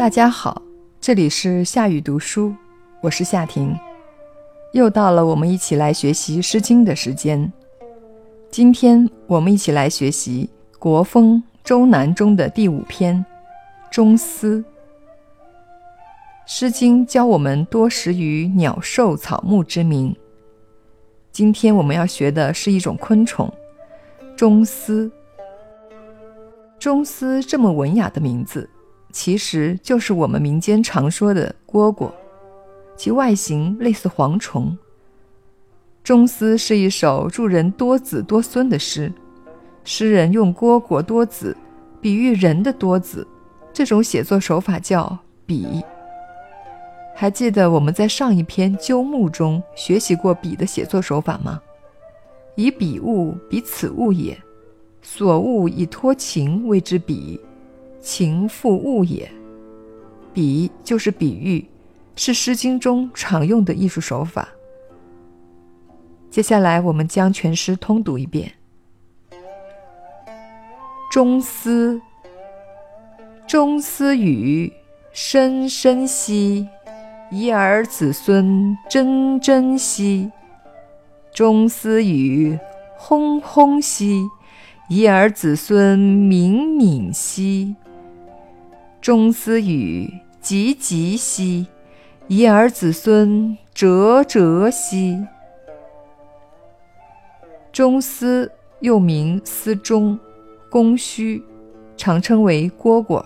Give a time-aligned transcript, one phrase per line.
[0.00, 0.62] 大家好，
[0.98, 2.54] 这里是夏雨读书，
[3.02, 3.78] 我是夏婷。
[4.72, 7.52] 又到了我们一起来学习《诗经》的时间。
[8.50, 13.22] 今天我们一起来学习《国风·周南》中的第五篇
[13.94, 14.56] 《中思》。
[16.46, 20.16] 《诗经》教我们多识于鸟兽草木之名。
[21.30, 23.52] 今天我们要学的是一种昆虫——
[24.34, 25.12] 中思。
[26.78, 28.66] 中思这么文雅的名字，
[29.12, 32.10] 其实就是我们民间常说的蝈蝈。
[32.96, 34.76] 其外形类似蝗虫。
[36.02, 39.12] 中思是一首祝人多子多孙的诗，
[39.84, 41.56] 诗人用蝈蝈多子
[42.00, 43.26] 比喻人的多子，
[43.72, 45.82] 这种写作手法叫比。
[47.14, 51.60] 还记得我们在上一篇《鸠木》中学习过比的写作手法吗？
[52.54, 54.38] 以彼物比此物也，
[55.00, 57.40] 所物以托情谓之比，
[58.00, 59.30] 情复物也。
[60.32, 61.66] 比就是比喻。
[62.16, 64.48] 是《诗经》中常用的艺术手法。
[66.30, 68.52] 接下来，我们将全诗通读一遍。
[71.10, 71.98] 中思，
[73.46, 74.70] 中思语，
[75.12, 76.66] 深深兮；
[77.30, 80.30] 宜而子孙，真真兮。
[81.32, 82.58] 中思语，
[82.98, 84.28] 轰轰兮；
[84.90, 87.76] 宜而子孙，敏敏兮。
[89.00, 90.12] 中思语，
[90.42, 91.66] 急急兮。
[92.28, 95.26] 遗而子孙，哲哲兮。
[97.72, 100.18] 中思又名思中、
[100.68, 101.42] 公须，
[101.96, 103.24] 常称为蝈蝈。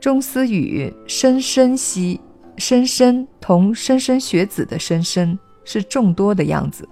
[0.00, 2.18] 中思语莘莘兮，
[2.56, 6.88] 莘莘同莘莘学子的莘莘是众多的样子。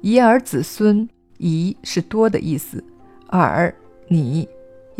[0.00, 1.08] 遗而子孙，
[1.38, 2.82] 遗是多的意思，
[3.26, 3.74] 而
[4.08, 4.48] 你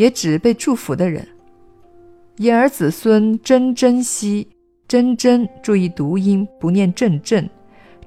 [0.00, 1.28] 也指被祝福的人。
[2.38, 4.48] 遗儿子孙真真兮，
[4.88, 7.46] 真真注意读音，不念阵阵，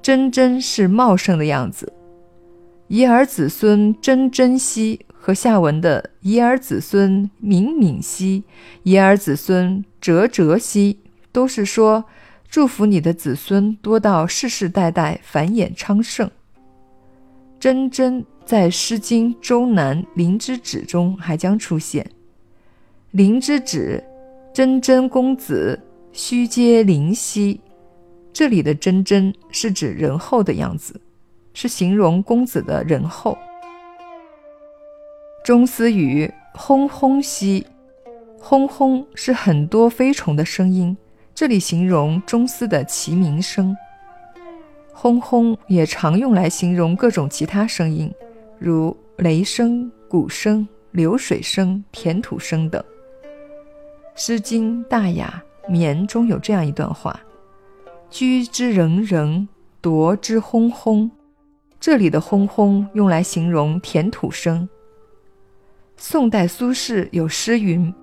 [0.01, 1.93] 真真是茂盛的样子。
[2.87, 8.43] 遗儿子孙真真兮和下文的遗儿子孙敏敏兮，
[8.81, 10.97] 遗儿子孙哲哲兮，
[11.31, 12.05] 都是说
[12.49, 16.27] 祝福你的子孙多到世世代代繁衍昌盛。
[17.59, 22.09] 真真在《诗经·周南·临之止》中还将出现。
[23.11, 24.03] 临之止。
[24.53, 25.81] 真真公子
[26.11, 27.59] 须嗟灵兮，
[28.31, 31.01] 这里的真真是指仁厚的样子，
[31.55, 33.35] 是形容公子的仁厚。
[35.43, 37.65] 钟思语轰轰兮，
[38.39, 40.95] 轰轰是很多飞虫的声音，
[41.33, 43.75] 这里形容钟思的齐鸣声。
[44.93, 48.13] 轰轰也常用来形容各种其他声音，
[48.63, 52.81] 如雷声、鼓声、流水声、填土声等。
[54.15, 57.19] 《诗经·大雅·绵》中有这样一段话
[58.09, 59.45] ：“居之仍仍，
[59.81, 61.11] 夺之轰轰。”
[61.77, 64.69] 这里的“轰轰”用来形容填土声。
[65.97, 67.93] 宋代苏轼有诗云：“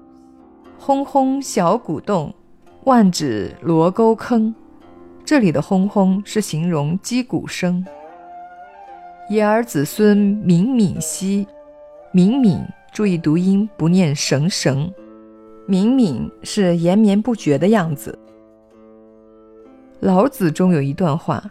[0.78, 2.34] 轰轰小鼓动，
[2.84, 4.54] 万指罗钩坑。”
[5.24, 7.82] 这里的“轰轰”是形容击鼓声。
[9.30, 11.46] 遗儿子孙敏敏兮，
[12.10, 12.58] 敏敏
[12.92, 14.92] 注意读音，不念绳绳。
[15.68, 18.18] 敏敏是延绵不绝的样子。
[20.00, 21.48] 老子中有一段话：“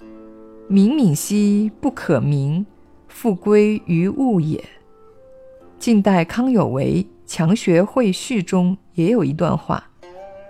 [0.68, 2.66] 敏敏兮不可名，
[3.08, 4.62] 复归于物也。”
[5.80, 9.82] 晋代康有为《强学会序》中也有一段话：“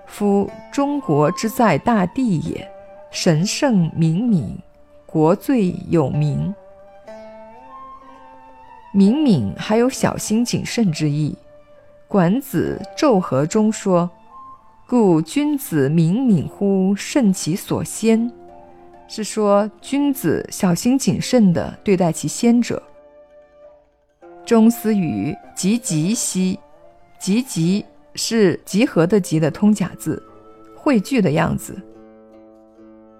[0.07, 2.67] 夫中国之在大地也，
[3.11, 4.57] 神圣敏敏，
[5.05, 6.51] 国最有名。”
[8.91, 11.31] 敏敏还有小心谨慎之意。
[12.07, 14.09] 《管子·骤和》中说
[14.87, 18.31] ：“故君子敏敏乎慎其所先”，
[19.07, 22.81] 是说君子小心谨慎地对待其先者。
[24.43, 26.59] 中思语集集兮，
[27.19, 27.85] 集集
[28.15, 30.21] 是集合的集的通假字，
[30.75, 31.79] 汇聚的样子。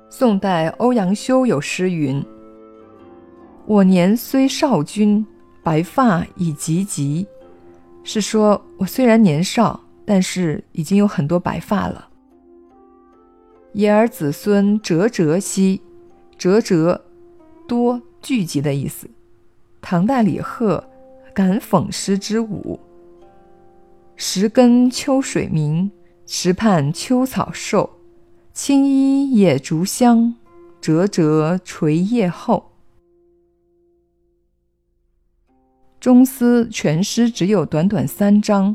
[0.10, 2.26] 宋代欧阳修有诗云
[3.68, 5.24] ：“我年虽少君，
[5.64, 7.26] 白发已及笄。”
[8.04, 12.10] 是说，我虽然年少，但是已经有很多白发了。
[13.74, 15.82] 遗儿子孙折折兮，
[16.38, 17.06] 折折
[17.68, 19.08] 多聚集的意思。
[19.82, 20.84] 唐代李贺
[21.34, 22.80] 感讽诗之五：
[24.16, 25.92] 石根秋水明，
[26.26, 27.90] 石畔秋草瘦。
[28.54, 30.36] 青衣野竹香，
[30.82, 32.69] 折折垂叶后。
[36.00, 38.74] 中思全诗只有短短三章，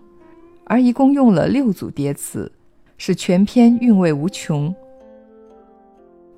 [0.65, 2.53] 而一共用了六组叠词，
[2.99, 4.75] 使全篇韵味无穷。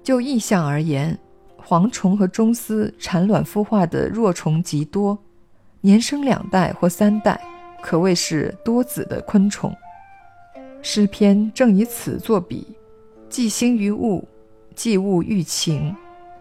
[0.04, 1.18] 就意象而言，
[1.60, 5.18] 蝗虫和螽斯产卵孵化的若虫极多，
[5.80, 7.40] 年生两代或三代，
[7.82, 9.74] 可谓是多子的昆虫。
[10.82, 12.64] 诗篇正以此作比，
[13.28, 14.24] 寄心于物，
[14.76, 15.92] 寄物寓情，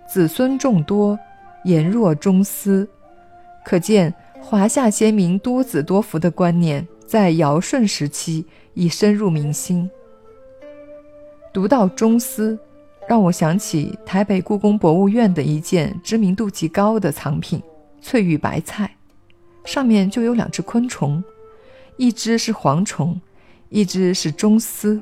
[0.07, 1.17] 子孙众多，
[1.63, 2.87] 言若螽斯。
[3.63, 4.13] 可见
[4.47, 8.45] 华夏先民多子多福的观念，在尧舜时期
[8.75, 9.89] 已深入民心。
[11.51, 12.55] 读到螽斯，
[13.09, 17.59] 让我想起台北故宫博物院的一件知名度极高的藏品——
[17.99, 18.95] 翠玉白菜，
[19.63, 21.23] 上面就有两只昆虫，
[21.97, 23.19] 一只是蝗虫，
[23.69, 25.01] 一只是螽斯。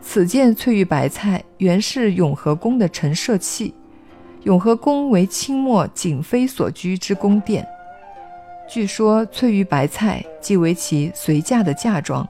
[0.00, 3.74] 此件翠玉白菜原是永和宫的陈设器。
[4.44, 7.64] 永和宫为清末景妃所居之宫殿，
[8.72, 12.26] 据说翠玉白菜即为其随嫁的嫁妆。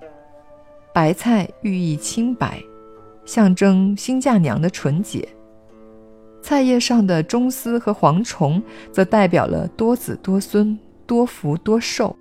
[0.93, 2.61] 白菜寓意清白，
[3.25, 5.29] 象征新嫁娘的纯洁。
[6.43, 8.61] 菜叶上的螽斯和蝗虫，
[8.91, 12.09] 则代表了多子多孙、多福多寿。《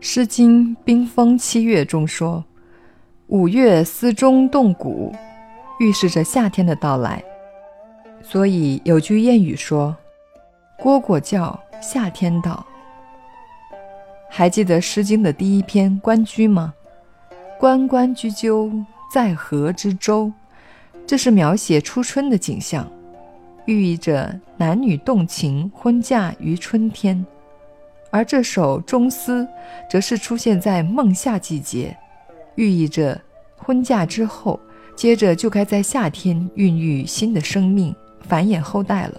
[0.00, 2.42] 诗经·冰封七月》中说
[3.28, 5.14] ：“五月丝中动谷”，
[5.78, 7.22] 预示着夏天的到来。
[8.22, 9.94] 所以有句谚语说
[10.80, 12.64] ：“蝈蝈叫，夏天到。”
[14.30, 16.74] 还记得《诗经》的第一篇《关雎》吗
[17.58, 18.70] ？“关关雎鸠，
[19.12, 20.32] 在河之洲。”
[21.06, 22.86] 这是描写初春的景象，
[23.64, 27.24] 寓意着男女动情婚嫁于春天。
[28.10, 29.42] 而这首《中思》
[29.90, 31.96] 则是出现在孟夏季节，
[32.56, 33.18] 寓意着
[33.56, 34.60] 婚嫁之后，
[34.94, 37.94] 接着就该在夏天孕育新的生命。
[38.20, 39.18] 繁衍后代了，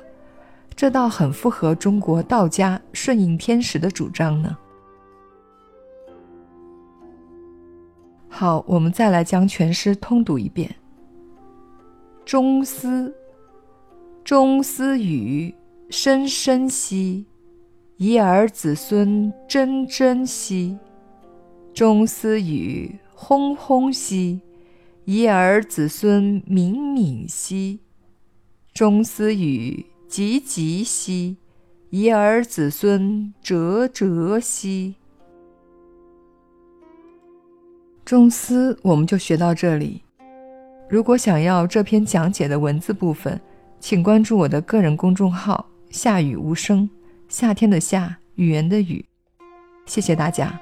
[0.80, 4.58] 这倒很符合中国道家顺应天时的主张呢。
[8.30, 10.74] 好，我们再来将全诗通读一遍。
[12.24, 13.14] 中思，
[14.24, 15.54] 中思语，
[15.90, 17.26] 深深兮；
[17.98, 20.80] 遗儿子孙真真兮。
[21.74, 24.40] 中思语，轰轰兮；
[25.04, 27.82] 遗儿子孙敏敏兮。
[28.72, 31.36] 中思语，急急兮；
[31.92, 34.96] 遗儿子孙哲哲兮。
[38.04, 40.02] 中思，我们就学到这里。
[40.90, 43.40] 如果想要这篇讲解的文字部分，
[43.80, 46.90] 请关注我的个人公众号“夏雨无声”，
[47.30, 49.06] 夏天的夏，语言的语。
[49.86, 50.60] 谢谢大家。